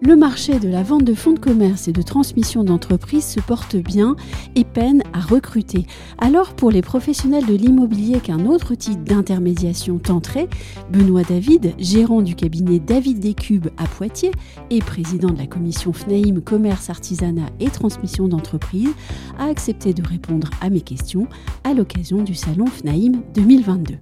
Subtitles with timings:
[0.00, 3.74] Le marché de la vente de fonds de commerce et de transmission d'entreprise se porte
[3.74, 4.14] bien
[4.54, 5.86] et peine à recruter.
[6.18, 10.48] Alors pour les professionnels de l'immobilier qu'un autre type d'intermédiation tenterait,
[10.92, 14.30] Benoît David, gérant du cabinet David Descubes à Poitiers
[14.70, 18.90] et président de la commission FNAIM Commerce, Artisanat et Transmission d'entreprise,
[19.36, 21.26] a accepté de répondre à mes questions
[21.64, 23.96] à l'occasion du salon FNAIM 2022.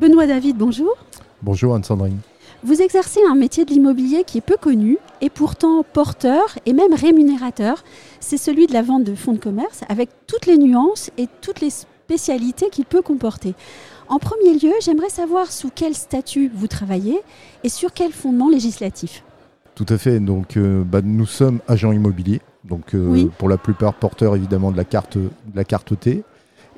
[0.00, 0.96] Benoît David, bonjour.
[1.42, 2.18] Bonjour Anne-Sandrine.
[2.62, 6.92] Vous exercez un métier de l'immobilier qui est peu connu et pourtant porteur et même
[6.92, 7.84] rémunérateur.
[8.20, 11.60] C'est celui de la vente de fonds de commerce avec toutes les nuances et toutes
[11.62, 13.54] les spécialités qu'il peut comporter.
[14.08, 17.20] En premier lieu, j'aimerais savoir sous quel statut vous travaillez
[17.64, 19.24] et sur quel fondement législatif.
[19.74, 20.20] Tout à fait.
[20.20, 22.42] Donc, euh, bah, nous sommes agents immobiliers.
[22.64, 23.30] Donc, euh, Oui.
[23.38, 26.24] pour la plupart porteurs évidemment de la carte, de la carte T.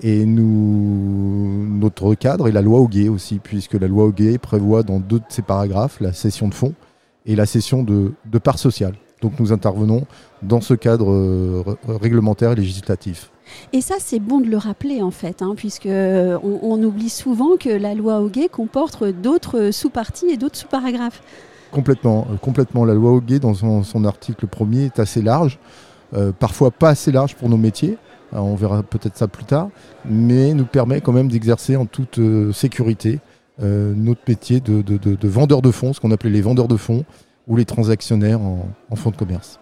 [0.00, 5.00] Et nous, notre cadre est la loi Auguet aussi, puisque la loi Auguet prévoit dans
[5.00, 6.74] deux de ses paragraphes la cession de fonds
[7.26, 8.94] et la cession de, de parts sociales.
[9.20, 10.06] Donc nous intervenons
[10.42, 13.30] dans ce cadre euh, réglementaire et législatif.
[13.72, 17.10] Et ça, c'est bon de le rappeler en fait, hein, puisque euh, on, on oublie
[17.10, 21.22] souvent que la loi Hoguet comporte d'autres sous-parties et d'autres sous-paragraphes.
[21.70, 22.84] Complètement, euh, complètement.
[22.84, 25.58] La loi Auguet, dans son, son article premier, est assez large,
[26.14, 27.98] euh, parfois pas assez large pour nos métiers.
[28.34, 29.69] Euh, on verra peut-être ça plus tard,
[30.05, 33.20] mais nous permet quand même d'exercer en toute euh, sécurité
[33.62, 36.69] euh, notre métier de, de, de- de vendeur de fonds, ce qu'on appelait les vendeurs
[36.69, 37.05] de fonds
[37.48, 39.58] ou les transactionnaires en, en fonds de commerce.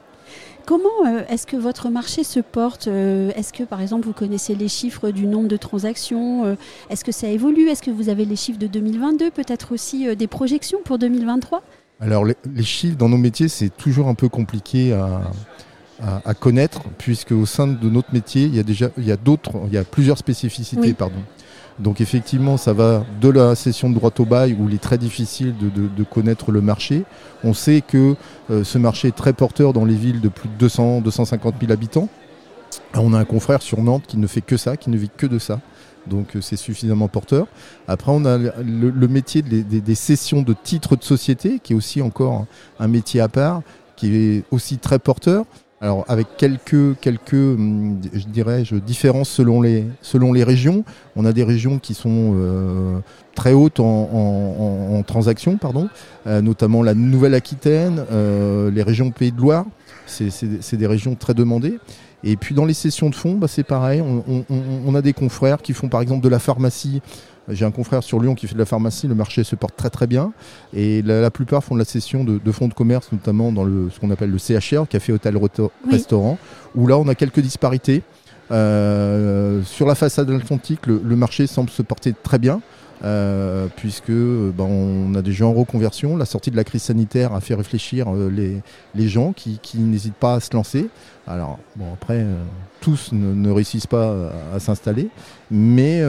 [0.67, 4.55] Comment euh, est-ce que votre marché se porte Euh, Est-ce que par exemple vous connaissez
[4.55, 6.55] les chiffres du nombre de transactions Euh,
[6.91, 10.27] Est-ce que ça évolue Est-ce que vous avez les chiffres de 2022 Peut-être aussi des
[10.29, 11.63] projections pour 2023
[11.99, 15.23] Alors les, les chiffres dans nos métiers, c'est toujours un peu compliqué à,
[16.03, 19.13] à- à connaître, puisque au sein de notre métier, il y a déjà il y
[19.13, 20.93] a d'autres, il y a plusieurs spécificités, Oui.
[20.95, 21.23] pardon.
[21.79, 24.99] Donc effectivement, ça va de la session de droit au bail où il est très
[24.99, 27.05] difficile de, de- de connaître le marché.
[27.43, 28.17] On sait que
[28.51, 31.73] euh, ce marché est très porteur dans les villes de plus de 200, 250 000
[31.73, 32.09] habitants.
[32.95, 35.27] On a un confrère sur Nantes qui ne fait que ça, qui ne vit que
[35.27, 35.61] de ça.
[36.07, 37.47] Donc euh, c'est suffisamment porteur.
[37.89, 41.73] Après, on a le, le métier des, des- des cessions de titres de société, qui
[41.73, 42.47] est aussi encore
[42.79, 43.63] un métier à part,
[43.97, 45.45] qui est aussi très porteur.
[45.83, 50.85] Alors avec quelques, quelques hum, je dirais, différences selon les, selon les régions.
[51.17, 52.99] On a des régions qui sont euh,
[53.35, 55.89] très hautes en, en, en- transactions, pardon,
[56.27, 59.65] euh, notamment la Nouvelle-Aquitaine, euh, les régions Pays de Loire.
[60.07, 61.79] C'est- des régions très demandées.
[62.25, 64.03] Et puis dans les sessions de fonds, bah, c'est pareil.
[64.03, 64.45] On- on-
[64.87, 67.01] on a des confrères qui font par exemple de la pharmacie.
[67.51, 69.07] J'ai un confrère sur Lyon qui fait de la pharmacie.
[69.09, 70.33] Le marché se porte très très bien.
[70.75, 73.65] Et la, la plupart font de la session de, de fonds de commerce, notamment dans
[73.65, 75.69] le, ce qu'on appelle le CHR, café hôtel Oui.
[75.91, 76.39] restaurant,
[76.75, 78.03] où là on a quelques disparités.
[78.51, 82.61] Euh, sur la façade atlantique, le, le marché semble se porter très bien.
[83.03, 86.19] euh, puisque ben, on a des gens en reconversion.
[86.19, 88.61] La sortie de la crise sanitaire a fait réfléchir euh, les,
[88.95, 90.89] les gens qui, qui n'hésitent pas à se lancer.
[91.27, 92.35] Alors, bon, après, euh,
[92.83, 94.13] tous ne, ne réussissent pas
[94.53, 95.09] à, à s'installer,
[95.51, 96.03] mais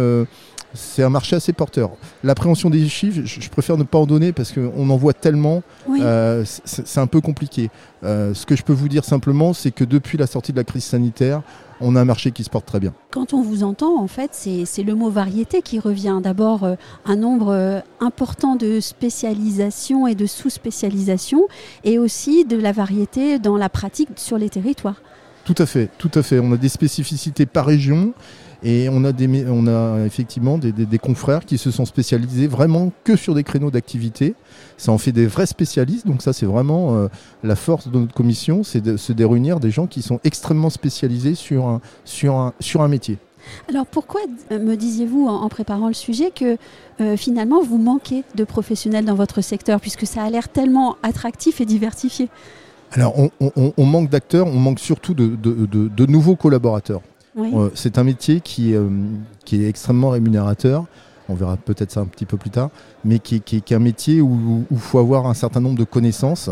[0.74, 1.92] c'est un marché assez porteur.
[2.24, 6.00] L'appréhension des chiffres, je, préfère ne pas en donner parce qu'on en voit tellement, Oui.
[6.02, 7.70] euh, c'est un peu compliqué.
[8.04, 10.64] Euh, ce que je peux vous dire simplement, c'est que depuis la sortie de la
[10.64, 11.42] crise sanitaire,
[11.82, 12.94] on a un marché qui se porte très bien.
[13.10, 16.20] Quand on vous entend, en fait, c'est le mot variété qui revient.
[16.24, 21.48] D'abord, euh, un nombre euh, important de spécialisation et de sous-spécialisation,
[21.84, 25.02] et aussi de la variété dans la pratique sur les territoires.
[25.44, 26.40] Tout à fait, tout à fait.
[26.40, 28.14] On a des spécificités par région
[28.64, 33.72] et on a, effectivement des, confrères qui se sont spécialisés vraiment que sur des créneaux
[33.72, 34.36] d'activité.
[34.78, 37.08] Ça en fait des vrais spécialistes, donc ça c'est vraiment euh,
[37.44, 41.36] la force de notre commission, c'est de se réunir des gens qui sont extrêmement spécialisés
[41.36, 43.18] sur un, métier.
[43.68, 44.22] Alors pourquoi
[44.52, 46.58] euh, me disiez-vous en, en préparant le sujet que
[47.00, 51.62] euh, finalement vous manquez de professionnels dans votre secteur, puisque ça a l'air tellement attractif
[51.62, 52.30] et diversifié?
[52.92, 57.02] Alors on, on- on manque d'acteurs, on manque surtout de, de- de- de nouveaux collaborateurs.
[57.36, 57.50] Oui.
[57.54, 58.90] Euh, c'est un métier qui, euh,
[59.46, 60.86] qui est extrêmement rémunérateur.
[61.30, 62.70] On verra peut-être ça un petit peu plus tard,
[63.06, 66.50] mais qui est un métier où il faut avoir un certain nombre de connaissances.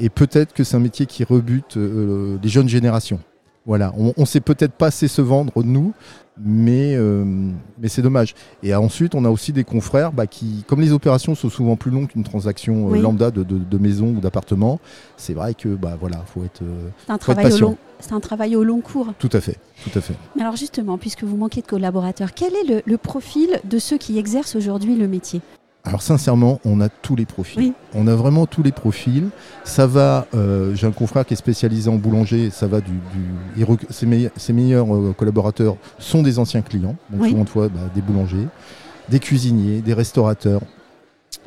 [0.00, 3.20] Et peut-être que c'est un métier qui rebute euh, les jeunes générations.
[3.66, 5.92] Voilà, on ne sait peut-être pas assez se vendre, nous,
[6.38, 7.24] mais euh,
[7.78, 8.34] mais c'est dommage.
[8.62, 11.90] Et ensuite, on a aussi des confrères bah, qui, comme les opérations sont souvent plus
[11.90, 14.78] longues qu'une transaction euh, lambda de, maison ou d'appartement,
[15.16, 18.20] c'est vrai que bah voilà, faut être, euh, c'est un, travail au long, c'est un
[18.20, 19.08] travail au long cours.
[19.18, 20.14] Tout à fait, tout à fait.
[20.38, 24.54] Alors justement, puisque vous manquez de collaborateurs, quel est le profil de ceux qui exercent
[24.54, 25.40] aujourd'hui le métier?
[25.86, 27.72] Alors sincèrement, on a tous les profils.
[27.94, 29.28] On a vraiment tous les profils.
[29.62, 32.90] Ça va, euh, j'ai un confrère qui est spécialisé en boulanger, ça va du...
[33.90, 34.06] ses,
[34.52, 38.48] meilleurs, euh, collaborateurs sont des anciens clients, donc souvent de fois bah, des boulangers,
[39.08, 40.60] des cuisiniers, des restaurateurs,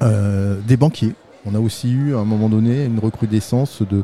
[0.01, 1.15] euh, des banquiers.
[1.45, 4.03] On a aussi eu à un moment donné une recrudescence de,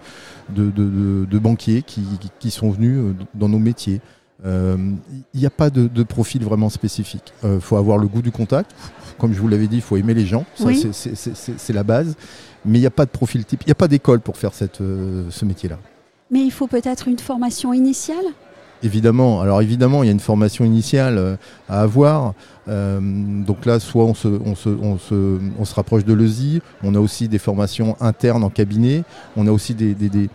[0.50, 4.02] de, banquiers qui, sont venus dans nos métiers.
[4.44, 7.34] Il n'y a pas de, profil vraiment spécifique.
[7.44, 8.72] Il faut avoir le goût du contact,
[9.18, 10.46] comme je vous l'avais dit, il faut aimer les gens.
[10.58, 12.16] C'est la base.
[12.66, 13.62] Mais il n'y a pas de profil type.
[13.64, 15.78] Il n'y a pas d'école pour faire cette, euh, ce métier-là.
[16.32, 18.26] Mais il faut peut-être une formation initiale?
[18.82, 19.40] Évidemment.
[19.42, 21.36] Alors évidemment, il y a une formation initiale euh,
[21.70, 22.34] à avoir.
[22.68, 23.00] Euh,
[23.46, 26.96] donc là, soit on se, on se, on se, on se rapproche de l'ESI, on
[26.96, 29.04] a aussi des formations internes en cabinet,
[29.38, 30.30] on a aussi des, des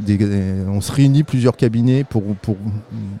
[0.00, 2.22] on se réunit plusieurs cabinets pour,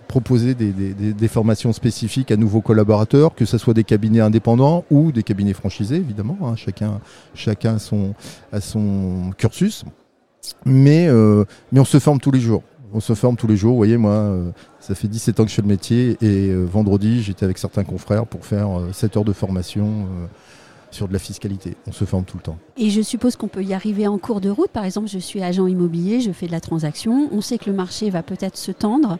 [0.08, 5.22] proposer des, formations spécifiques à nouveaux collaborateurs, que ce soit des cabinets indépendants ou des
[5.22, 6.38] cabinets franchisés, évidemment.
[6.42, 6.56] Hein.
[6.56, 7.00] chacun
[7.34, 7.76] chacun
[8.52, 9.84] a son cursus.
[10.64, 12.62] Mais, euh, mais on se forme tous les jours.
[12.92, 13.72] On se forme tous les jours.
[13.72, 14.50] Vous voyez, moi, euh,
[14.80, 17.84] ça fait 17 ans que je fais le métier et euh, vendredi, j'étais avec certains
[17.84, 20.06] confrères pour faire 7 heures de formation
[20.96, 21.76] sur de la fiscalité.
[21.86, 22.58] On se forme tout le temps.
[22.76, 24.70] Et je suppose qu'on peut y arriver en cours de route.
[24.70, 27.28] Par exemple, je suis agent immobilier, je fais de la transaction.
[27.32, 29.18] On sait que le marché va peut-être se tendre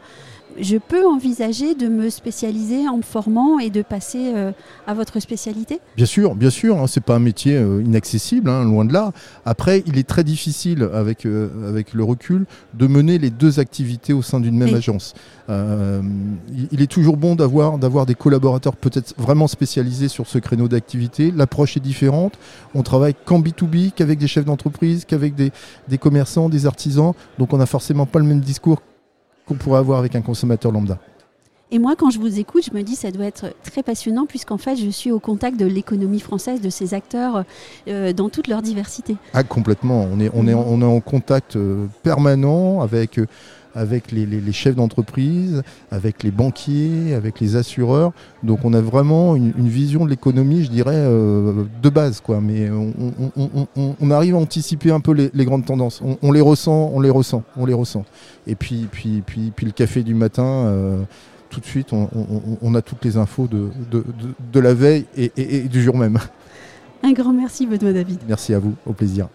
[0.60, 4.52] je peux envisager de me spécialiser en me formant et de passer euh,
[4.86, 5.80] à votre spécialité?
[5.96, 9.12] Bien sûr, bien sûr, hein, c'est pas un métier euh, inaccessible, hein, loin de là.
[9.44, 14.12] Après, il est très difficile avec, euh, avec le recul de mener les deux activités
[14.12, 15.14] au sein d'une même agence.
[15.48, 21.30] il est toujours bon d'avoir d'avoir des collaborateurs peut-être vraiment spécialisés sur ce créneau d'activité.
[21.30, 22.34] L'approche est différente.
[22.74, 25.52] On travaille qu'en B2B, qu'avec des chefs d'entreprise, qu'avec des,
[25.88, 27.12] des commerçants, des artisans.
[27.38, 28.80] Donc on n'a forcément pas le même discours
[29.46, 30.98] qu'on pourrait avoir avec un consommateur lambda.
[31.72, 34.58] Et moi, quand je vous écoute, je me dis ça doit être très passionnant puisqu'en
[34.58, 37.44] fait, je suis au contact de l'économie française, de ces acteurs
[37.88, 39.16] euh, dans toute leur diversité.
[39.34, 40.06] Ah, complètement.
[40.12, 43.26] On est, on est, on est en contact euh, permanent avec euh,
[43.76, 48.12] avec les, chefs d'entreprise, avec les banquiers, avec les assureurs.
[48.42, 52.20] Donc on a vraiment une, vision de l'économie, je dirais, euh, de base.
[52.20, 52.40] Quoi.
[52.40, 56.02] Mais on, arrive à anticiper un peu les, grandes tendances.
[56.22, 58.04] On, les ressent, on les ressent, on les ressent.
[58.46, 61.02] Et puis, puis, puis, puis le café du matin, euh,
[61.50, 63.68] tout de suite, on, a toutes les infos de,
[64.52, 66.18] de, la veille et, et, du jour même.
[67.02, 68.20] Un grand merci, Benoît David.
[68.26, 69.28] Merci à vous, au plaisir.